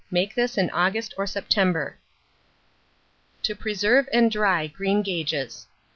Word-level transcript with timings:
Make 0.09 0.33
this 0.33 0.57
in 0.57 0.71
August 0.71 1.13
or 1.15 1.27
September. 1.27 1.95
TO 3.43 3.53
PRESERVE 3.55 4.09
AND 4.11 4.31
DRY 4.31 4.65
GREENGAGES. 4.65 5.67